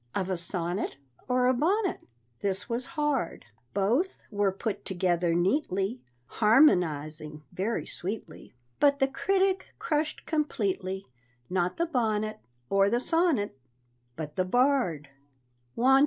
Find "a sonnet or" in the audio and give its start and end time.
0.31-1.45